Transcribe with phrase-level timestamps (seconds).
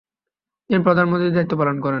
[0.69, 1.89] তিনি প্রধানমন্ত্রীর দায়িত্ব পালন করেন।